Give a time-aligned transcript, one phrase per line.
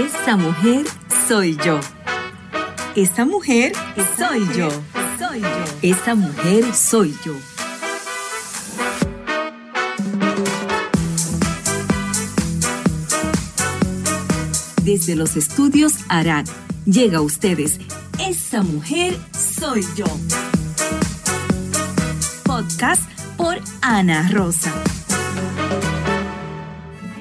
[0.00, 0.86] Esa mujer
[1.28, 1.78] soy yo.
[2.96, 3.72] Esa mujer
[4.16, 4.70] soy yo.
[5.18, 5.48] Soy yo.
[5.82, 7.34] Esa mujer soy yo.
[14.82, 16.46] Desde los estudios Arad
[16.86, 17.78] llega a ustedes
[18.18, 20.06] Esa mujer soy yo.
[22.44, 23.02] Podcast
[23.36, 24.72] por Ana Rosa.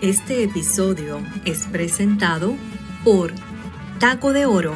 [0.02, 2.56] Este episodio es presentado
[3.04, 3.34] por
[4.00, 4.74] Taco de Oro,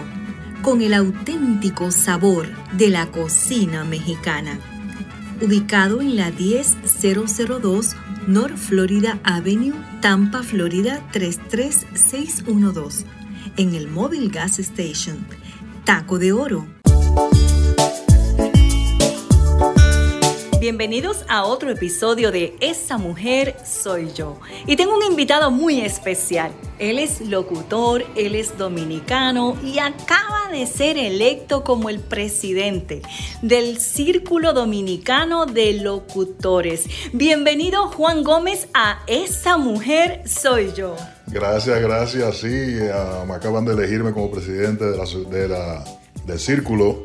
[0.62, 4.60] con el auténtico sabor de la cocina mexicana.
[5.40, 7.96] Ubicado en la 10002
[8.28, 13.06] North Florida Avenue, Tampa, Florida 33612,
[13.56, 15.26] en el Mobile Gas Station.
[15.86, 16.68] Taco de Oro
[20.64, 24.40] Bienvenidos a otro episodio de Esa mujer soy yo.
[24.66, 26.54] Y tengo un invitado muy especial.
[26.80, 33.02] Él es locutor, él es dominicano y acaba de ser electo como el presidente
[33.42, 36.86] del Círculo Dominicano de Locutores.
[37.12, 40.96] Bienvenido Juan Gómez a Esa mujer soy yo.
[41.28, 42.38] Gracias, gracias.
[42.38, 45.84] Sí, ah, me acaban de elegirme como presidente de la,
[46.26, 47.03] del Círculo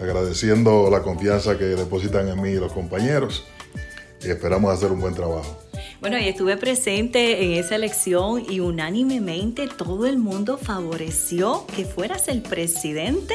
[0.00, 3.44] agradeciendo la confianza que depositan en mí los compañeros
[4.22, 5.58] y esperamos hacer un buen trabajo.
[6.00, 12.28] Bueno, y estuve presente en esa elección y unánimemente todo el mundo favoreció que fueras
[12.28, 13.34] el presidente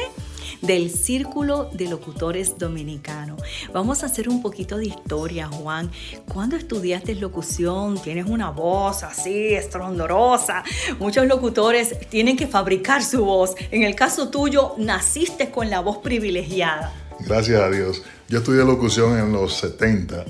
[0.62, 3.40] del Círculo de Locutores Dominicanos.
[3.72, 5.90] Vamos a hacer un poquito de historia, Juan.
[6.32, 8.00] ¿Cuándo estudiaste locución?
[8.02, 10.64] Tienes una voz así, estrondorosa.
[10.98, 13.54] Muchos locutores tienen que fabricar su voz.
[13.70, 16.92] En el caso tuyo, naciste con la voz privilegiada.
[17.20, 18.02] Gracias a Dios.
[18.28, 20.24] Yo estudié locución en los 70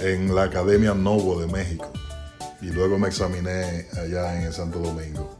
[0.00, 1.92] en la Academia Novo de México
[2.60, 5.37] y luego me examiné allá en Santo Domingo.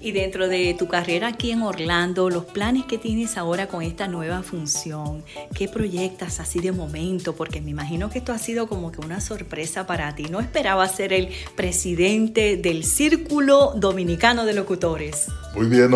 [0.00, 4.06] Y dentro de tu carrera aquí en Orlando, los planes que tienes ahora con esta
[4.06, 5.24] nueva función,
[5.54, 7.34] ¿qué proyectas así de momento?
[7.34, 10.26] Porque me imagino que esto ha sido como que una sorpresa para ti.
[10.30, 15.26] ¿No esperabas ser el presidente del Círculo Dominicano de Locutores?
[15.56, 15.90] Muy bien,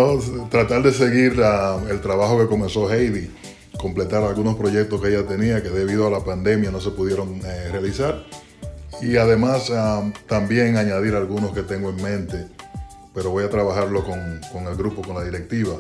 [0.51, 1.41] tratar de seguir
[1.89, 3.31] el trabajo que comenzó Heidi,
[3.79, 7.69] completar algunos proyectos que ella tenía que debido a la pandemia no se pudieron eh,
[7.71, 8.25] realizar.
[9.01, 12.47] Y además ah, también añadir algunos que tengo en mente
[13.15, 15.79] pero voy a trabajarlo con, con el grupo, con la directiva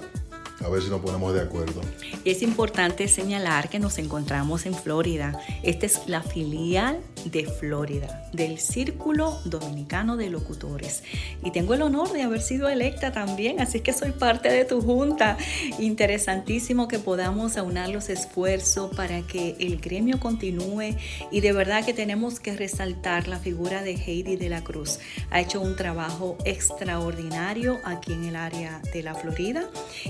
[0.64, 1.80] a ver si nos ponemos de acuerdo.
[2.24, 5.38] Y es importante señalar que nos encontramos en Florida.
[5.62, 11.02] Esta es la filial de Florida, del Círculo Dominicano de Locutores.
[11.44, 14.80] Y tengo el honor de haber sido electa también, así que soy parte de tu
[14.80, 15.36] junta.
[15.78, 20.96] Interesantísimo que podamos aunar los esfuerzos para que el gremio continúe
[21.30, 24.98] y de verdad que tenemos que resaltar la figura de Heidi de la Cruz.
[25.30, 29.64] Ha hecho un trabajo extraordinario aquí en el área de la Florida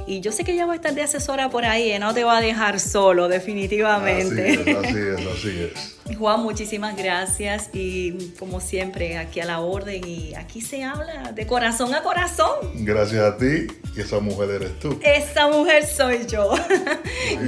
[0.06, 2.38] y yo sé que ella va a estar de asesora por ahí, no te va
[2.38, 4.52] a dejar solo, definitivamente.
[4.76, 6.01] Así es, así es.
[6.18, 11.46] Juan, muchísimas gracias y como siempre, aquí a la orden y aquí se habla de
[11.46, 12.56] corazón a corazón.
[12.74, 14.98] Gracias a ti y esa mujer eres tú.
[15.02, 16.52] Esa mujer soy yo.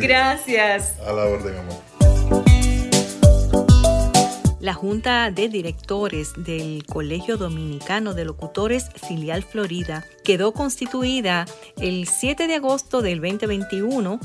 [0.01, 0.95] gracias.
[1.01, 1.95] A la orden, amor.
[4.65, 11.45] La Junta de Directores del Colegio Dominicano de Locutores Filial Florida quedó constituida
[11.77, 14.19] el 7 de agosto del 2021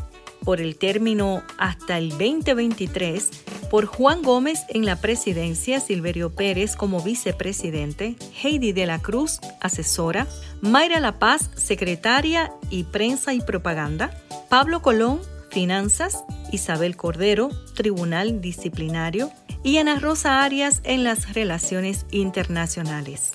[0.45, 3.31] por el término hasta el 2023
[3.69, 10.27] por Juan Gómez en la presidencia, Silverio Pérez como vicepresidente, Heidi de la Cruz, asesora,
[10.61, 14.11] Mayra La Paz, secretaria y prensa y propaganda,
[14.49, 19.31] Pablo Colón, finanzas, Isabel Cordero, tribunal disciplinario,
[19.63, 23.33] y Ana Rosa Arias en las relaciones internacionales.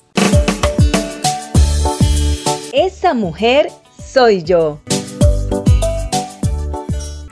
[2.72, 3.68] Esa mujer
[4.04, 4.80] soy yo.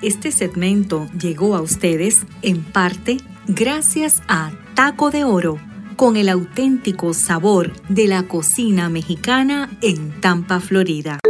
[0.02, 5.58] Este segmento llegó a ustedes en parte gracias a Taco de Oro,
[5.94, 11.20] con el auténtico sabor de la cocina mexicana en Tampa, Florida.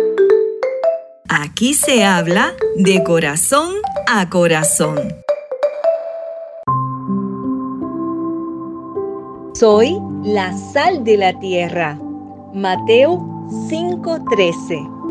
[1.28, 3.74] Aquí se habla de corazón
[4.08, 4.96] a corazón.
[9.54, 11.98] Soy la sal de la tierra.
[12.54, 13.18] Mateo
[13.68, 15.01] 5:13.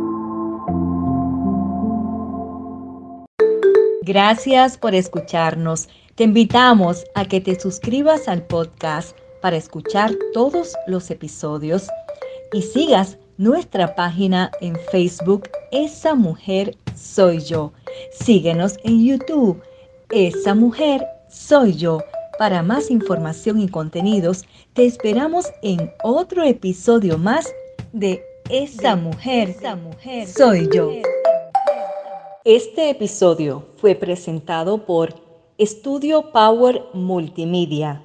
[4.11, 5.87] Gracias por escucharnos.
[6.15, 11.87] Te invitamos a que te suscribas al podcast para escuchar todos los episodios
[12.51, 17.71] y sigas nuestra página en Facebook Esa Mujer Soy Yo.
[18.11, 19.63] Síguenos en YouTube
[20.09, 22.03] Esa Mujer Soy Yo
[22.37, 24.43] para más información y contenidos,
[24.73, 27.49] te esperamos en otro episodio más
[27.93, 30.91] de esa mujer, esa mujer soy yo.
[32.43, 35.13] Este episodio fue presentado por
[35.59, 37.99] Estudio Power Multimedia.